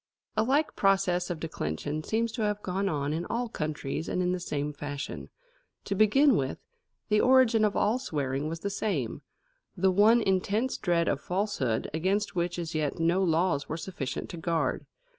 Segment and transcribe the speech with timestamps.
[0.35, 4.31] A like process of declension seems to have gone on in all countries and in
[4.31, 5.29] the same fashion.
[5.85, 6.57] To begin with,
[7.09, 9.21] the origin of all swearing was the same
[9.77, 14.37] the one intense dread of falsehood against which as yet no laws were sufficient to
[14.37, 14.87] guard.